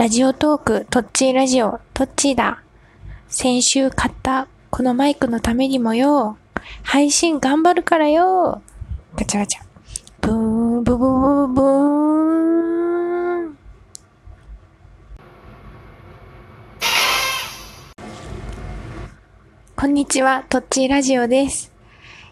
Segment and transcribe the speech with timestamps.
[0.00, 2.62] ラジオトーク、トッチーラジオ、トッチーだ。
[3.28, 6.38] 先週買ったこのマイクのためにもよ、
[6.82, 8.62] 配信頑張るからよ。
[9.14, 9.62] ガチャガチャ。
[10.22, 11.64] ブーン、ブブブブブー
[13.50, 13.58] ン。
[19.76, 21.70] こんにちは、トッチーラジオです。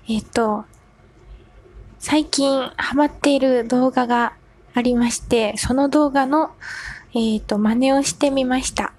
[0.08, 0.64] えっ、と、
[1.98, 4.32] 最近ハマっている動画が
[4.72, 6.52] ありまして、その動画の、
[7.18, 8.92] えっ、と、真似をしてみました。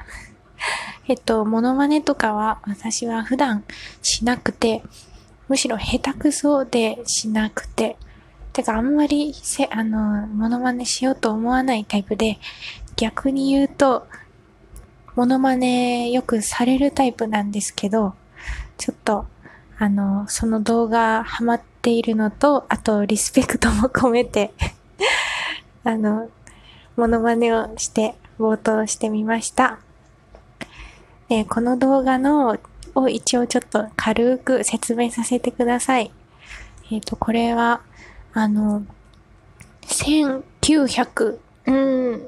[1.08, 3.64] えっと、モノマネとかは私は普段
[4.02, 4.84] しなくて、
[5.48, 7.96] むしろ下手くそでしなくて、
[8.52, 12.40] てかあんまりせ、あの、モノマネしようと思わないタイプで、
[12.98, 14.06] 逆に言うと、
[15.16, 18.16] モノマネよくされるタイプなんですけど、
[18.78, 19.26] ちょっと、
[19.78, 24.52] あの、その動画ハマっているのと、あとリスペクトも込めて、
[25.86, 26.30] あの、
[27.00, 29.80] モノマネをして冒頭してみました。
[31.30, 32.60] で、この動画の、
[32.94, 36.12] を一応ちょっと軽く説明させてください。
[36.92, 37.82] えっ、と、これは、
[38.34, 38.84] あの、
[39.84, 41.38] 1900、
[41.68, 42.22] うん、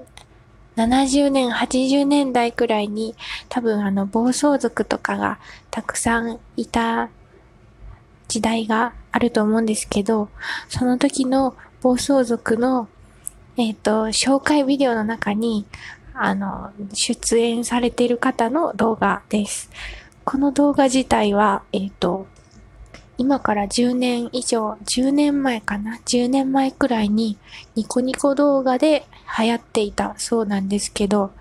[0.77, 3.15] 70年、80年代くらいに、
[3.49, 7.09] 多分あの、暴走族とかがたくさんいた
[8.29, 10.29] 時代があると思うんですけど、
[10.69, 12.87] その時の暴走族の、
[13.57, 15.65] えっ、と、紹介ビデオの中に、
[16.13, 19.69] あの、出演されている方の動画です。
[20.23, 22.27] この動画自体は、えっ、と、
[23.17, 27.37] 今から10年以上、10年前かな ?10 年前くらいに
[27.75, 29.05] ニコニコ動画で
[29.37, 31.31] 流行っていたそうなんですけど、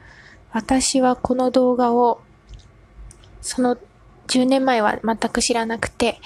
[0.52, 2.20] 私はこの動画を、
[3.40, 3.76] その
[4.26, 6.20] 10年前は全く知らなくて、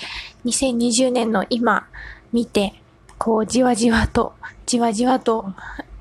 [0.45, 1.87] 2020年の今
[2.33, 2.75] 見て、
[3.19, 4.35] こうじわじわと、
[4.67, 5.47] じわじわと、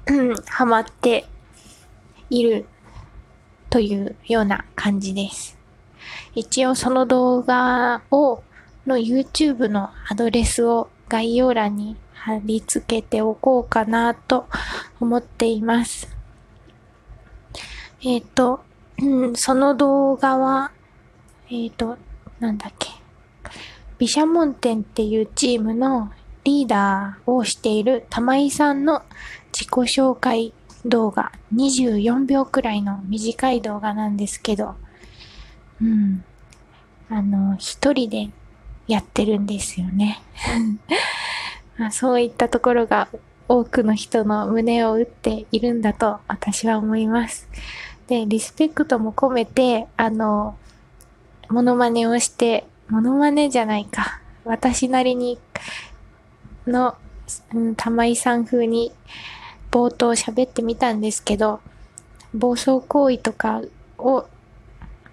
[0.08, 1.26] うんハマって
[2.30, 2.66] いる
[3.70, 5.58] というような感じです。
[6.36, 8.44] 一応その動画を、
[8.86, 14.48] の YouTube のアドレスを概要欄に貼り付けておこうかなと
[15.00, 16.08] 思っています。
[18.04, 18.64] えっ、と、
[19.00, 20.72] うんその動画は、
[21.50, 21.98] えっ、と、
[22.40, 22.90] なんだっけ。
[24.00, 26.12] 毘沙門天っていうチームの
[26.44, 29.04] リーダーをしている玉井さんの
[29.52, 30.54] 自己紹介
[30.86, 34.76] 動画、24秒くらいの短い動画なんですけど、
[35.82, 36.24] うん。
[37.10, 38.30] あの、一人で
[38.88, 40.22] やってるんですよね。
[41.78, 43.08] まあそういったところが
[43.48, 47.48] 多くの人の胸を打っているんだと私は思います。
[48.08, 50.58] で、リスペクトも込めて、あの、
[51.50, 54.20] モノマネをして、モノマネじゃないか。
[54.46, 55.40] 私なりに
[56.68, 56.96] の、
[57.54, 58.92] うん、玉井さん風に
[59.72, 61.60] 冒頭喋ってみたんですけど、
[62.34, 63.62] 暴走行為とか
[63.98, 64.28] を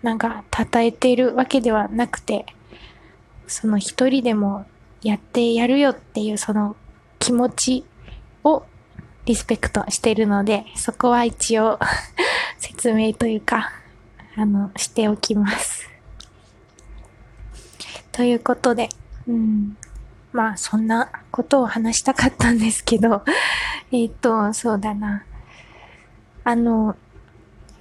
[0.02, 2.46] なんか称えているわけではなくて、
[3.46, 4.66] その一人でも
[5.02, 6.76] やってやるよっていうその
[7.18, 7.84] 気持ち
[8.44, 8.64] を
[9.26, 11.78] リスペクトしてるので、そこは一応
[12.58, 13.72] 説明というか、
[14.36, 15.88] あの、しておきます。
[18.12, 18.88] ということで、
[19.28, 19.76] うん。
[20.32, 23.22] まあ、そんなことを話したかったんですけど、
[23.90, 25.24] えっと、そうだな。
[26.44, 26.96] あの、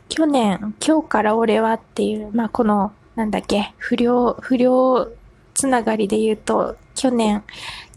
[0.10, 5.08] 去年、今日から俺はっていう、まあ、この、なんだっけ、不良、不良
[5.54, 7.44] つながりで言うと、去年、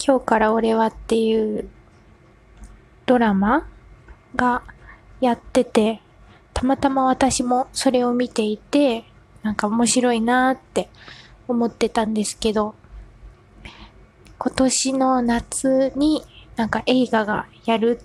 [0.04, 1.68] 今日から俺はっていう
[3.06, 3.66] ドラマ
[4.36, 4.62] が
[5.20, 6.00] やってて、
[6.52, 9.04] たまたま私もそれを見ていて、
[9.42, 10.90] なんか面白いなーって
[11.48, 12.74] 思ってたんですけど、
[14.44, 16.24] 今年の夏に
[16.56, 18.00] なんか映画がやる、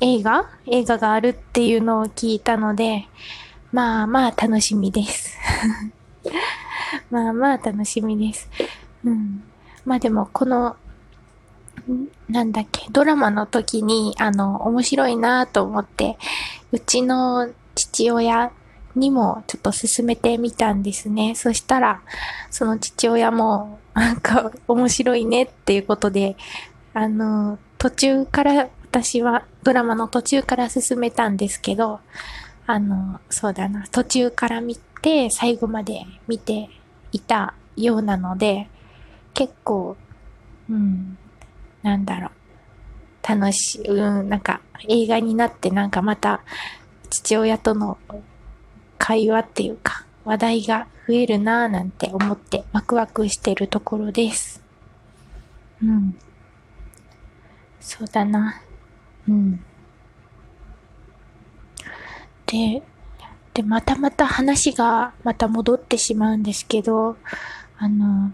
[0.00, 0.50] 映画？
[0.66, 3.06] 映画があるっていうのを聞いたので、
[3.70, 5.38] まあまあ楽しみです。
[7.12, 8.50] まあまあ楽しみです。
[9.04, 9.44] うん。
[9.84, 10.74] まあでもこの、
[12.28, 16.18] なんだっけ、ドラマの時に、あの、面白いなと思って、
[16.72, 18.50] うちの父親
[18.96, 21.34] にもちょっと勧めてみたんですね。
[21.34, 22.02] そしたら、
[22.50, 26.36] その父親も、なんか面白いねっていうことで、
[26.94, 32.00] あの、途中から、私はドラマの途中から進めたんですけど、
[32.66, 36.70] あの、そうだな、途中から見て、最後まで見て
[37.12, 38.68] いたようなので、
[39.34, 39.96] 結構、
[40.70, 41.18] うん、
[41.82, 46.40] なんだろう、楽しい、うん、なんか映画になってなんかまた
[47.10, 47.98] 父親との
[48.98, 54.62] 会話っていうか話題が増えるなぁなんて思ってワクワクしてるところです。
[55.82, 56.16] うん。
[57.80, 58.60] そうだな。
[59.28, 59.60] うん。
[62.46, 62.82] で、
[63.54, 67.16] で、またまた話がまた戻ってしまうんですけど、
[67.78, 68.32] あの、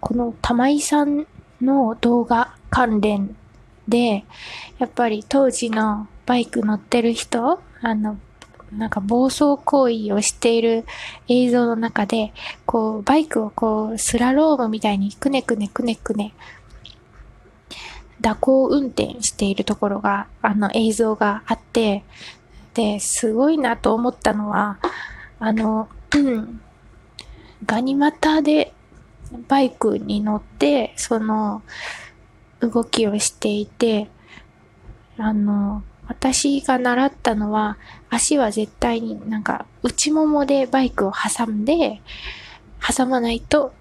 [0.00, 1.26] この玉井さん
[1.60, 3.36] の動画関連
[3.88, 4.24] で、
[4.78, 8.18] やっぱり当時のバイク乗ってる人、あの、
[8.72, 10.84] なんか暴走行為をしている
[11.28, 12.32] 映像の中で、
[12.64, 16.34] こう、バイクをこう、スラロームみたいにくねくねくねくね、
[18.22, 22.04] 蛇行運転しているところが、あの映像があって、
[22.74, 24.78] で、すごいなと思ったのは、
[25.38, 26.60] あの、うん、
[27.64, 28.72] ガニ股で
[29.48, 31.62] バイクに乗って、その、
[32.60, 34.08] 動きをしていて、
[35.18, 37.78] あの、私が習ったのは、
[38.10, 42.00] 足は絶対になんか内ももでバイクを挟んで、
[42.86, 43.72] 挟まないと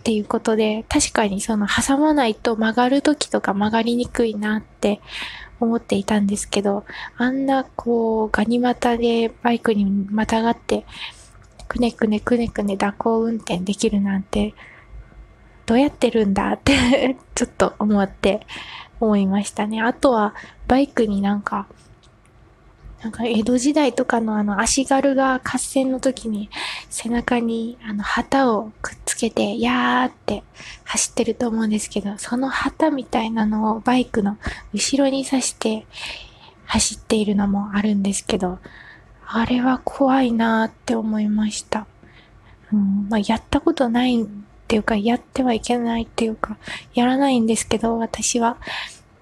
[0.00, 5.00] っていうことで、確かにその挟まないと曲がる時とか曲がりにくいなって
[5.60, 6.84] 思っていたんですけど、
[7.16, 10.84] あんなこうガニ股でバイクにまたがって、
[11.68, 14.54] くねくねくねくね蛇行運転できるなんて、
[15.66, 18.46] どうやってるんだって ちょっと思って
[19.00, 19.80] 思いましたね。
[19.80, 20.34] あとは、
[20.72, 21.66] バイクになんか、
[23.02, 26.48] なんか江戸時代とかのあの足軽が合戦の時に
[26.88, 30.42] 背中にあの旗をくっつけて、やーって
[30.84, 34.38] 走ってると思うんですけど、その旗みたいなのをバイクの
[34.72, 35.84] 後ろに刺して
[36.64, 38.58] 走っているのもあるんですけど、
[39.26, 41.86] あれは怖いなーって思いました。
[42.72, 44.26] うん、まあ、やったことないっ
[44.68, 46.56] ていうか、やってはいけないっていうか、
[46.94, 48.56] やらないんですけど、私は。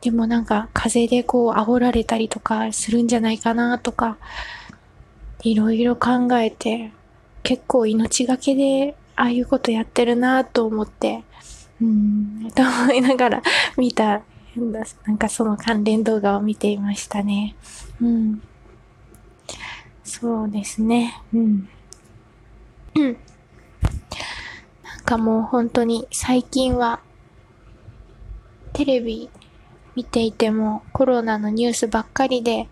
[0.00, 4.16] でもなんか、風でこう、煽られたりとかするんじゃないかなとか、
[5.42, 6.92] いろいろ考えて、
[7.42, 11.22] 結構命がけで、ああいうことやってるなと思って、
[11.80, 13.42] うん、と思いながら
[13.76, 14.22] 見た、
[15.06, 17.54] なんかその関連動画を見ていましたね。
[18.00, 18.42] うん。
[20.02, 21.20] そうですね。
[21.32, 21.68] うん。
[22.94, 23.16] うん。
[25.10, 27.00] かもう本当に最近は
[28.72, 29.28] テレビ
[29.96, 32.68] 見ていてもコロナのニュースばっかりで、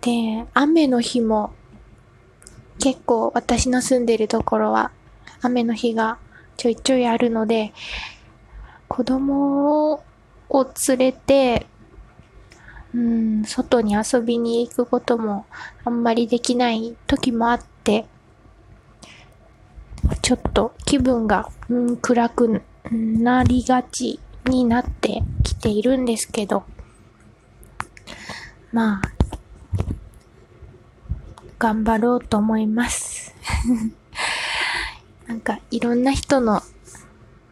[0.00, 1.52] で、雨の日も
[2.78, 4.90] 結構私の住んでるところは
[5.40, 6.18] 雨の日が
[6.56, 7.72] ちょいちょいあるので、
[8.88, 9.92] 子供
[10.48, 11.66] を連れて、
[12.94, 15.46] うん、外に遊びに行くことも
[15.84, 18.06] あんまりできない時もあって、
[20.22, 24.20] ちょっと気分が、うん、暗くなりがち。
[24.46, 26.64] になってきているんですけど、
[28.72, 29.14] まあ、
[31.58, 33.34] 頑張ろうと思います。
[35.26, 36.62] なんかいろんな人の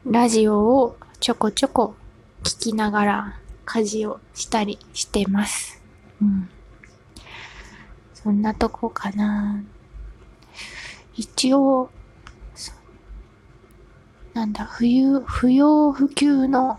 [0.04, 1.94] ラジオをちょこちょこ
[2.42, 5.80] 聞きながら家事をしたりしてます。
[6.20, 6.48] うん。
[8.14, 9.62] そんなとこかな。
[11.14, 11.90] 一応、
[14.34, 16.78] なんだ、冬、不要不急の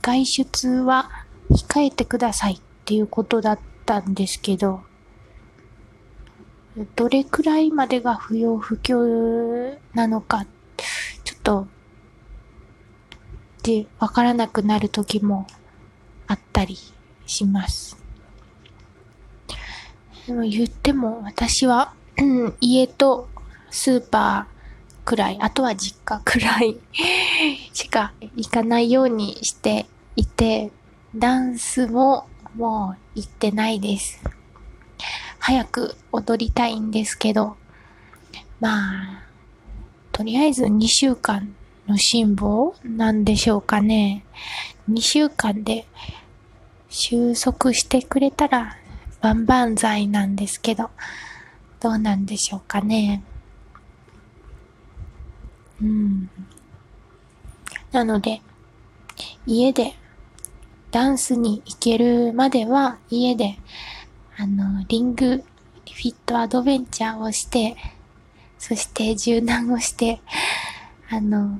[0.00, 1.10] 外出は
[1.50, 4.82] 控えてくださいっていうことだったんですけど、
[6.96, 10.46] どれくらいまでが不要不急なのか、
[11.24, 11.66] ちょっと、
[13.62, 15.46] で、わからなくなる時も
[16.26, 16.76] あったり
[17.26, 17.96] します。
[20.26, 21.92] でも言っても私は、
[22.60, 23.28] 家と
[23.70, 24.53] スーパー、
[25.04, 26.78] くらい、あとは実家くらい
[27.72, 30.70] しか行かないようにしていて、
[31.14, 34.22] ダンスももう行ってないです。
[35.38, 37.56] 早く踊りたいんですけど、
[38.60, 39.22] まあ、
[40.12, 41.54] とりあえず2週間
[41.86, 44.24] の辛抱なんでしょうかね。
[44.90, 45.86] 2週間で
[46.88, 48.76] 収束してくれたら
[49.20, 50.90] 万々歳なんですけど、
[51.80, 53.22] どうなんでしょうかね。
[55.82, 56.30] うん。
[57.92, 58.42] なので、
[59.46, 59.94] 家で
[60.90, 63.58] ダンスに行けるまでは家で、
[64.36, 65.44] あの、リング
[65.94, 67.76] フィットアドベンチャーをして、
[68.58, 70.20] そして柔軟をして、
[71.10, 71.58] あの、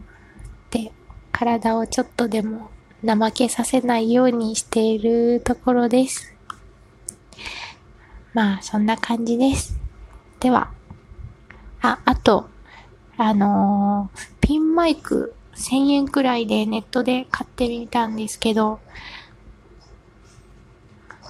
[0.70, 0.92] で、
[1.30, 2.70] 体をちょっとでも
[3.04, 6.34] 怠けさせないようにしているところです。
[8.32, 9.76] まあ、そんな感じです。
[10.40, 10.70] では、
[11.80, 12.48] あ、あと、
[13.16, 18.80] あのー、ピンマイク1000円くらいでネットで買ってみたんですけど、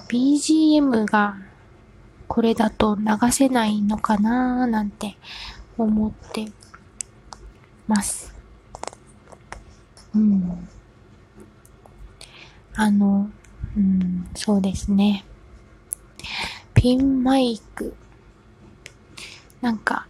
[0.09, 1.37] BGM が
[2.27, 5.15] これだと流せないのかなーなんて
[5.77, 6.47] 思って
[7.87, 8.33] ます。
[10.13, 10.67] うん。
[12.75, 13.29] あの、
[13.77, 15.23] うん、そうですね。
[16.73, 17.95] ピンマイク。
[19.61, 20.07] なんか、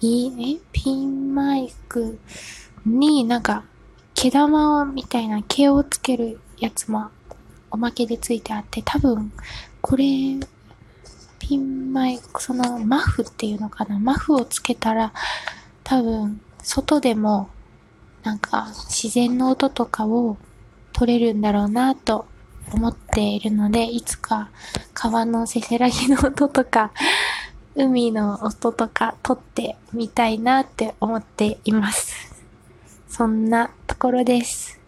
[0.00, 2.18] いいねピンマイク
[2.84, 3.64] になんか、
[4.14, 7.10] 毛玉みたいな毛をつけるやつも
[7.70, 9.32] おまけでついてあって、多分、
[9.80, 10.04] これ、
[11.38, 15.12] ピンマイク、そのマフっていうのかなマフをつけたら、
[15.82, 17.48] 多分、外でも、
[18.22, 20.36] なんか、自然の音とかを
[20.92, 22.26] 取れるんだろうなと
[22.72, 24.50] 思っているので、いつか
[24.94, 26.92] 川のせせらぎの音とか、
[27.76, 32.42] 海の音とか撮ってみたいなって思っています。
[33.06, 34.80] そんなところです。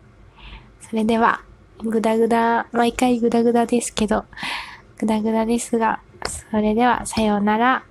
[0.80, 1.42] それでは、
[1.84, 4.24] ぐだぐだ、毎回ぐだぐだですけど、
[4.98, 6.00] ぐだぐだですが、
[6.50, 7.84] それではさようなら。